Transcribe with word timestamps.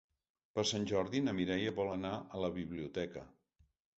Per 0.53 0.63
Sant 0.69 0.87
Jordi 0.91 1.21
na 1.25 1.35
Mireia 1.41 1.75
vol 1.81 1.91
anar 1.97 2.13
a 2.39 2.43
la 2.47 2.51
biblioteca. 2.57 3.27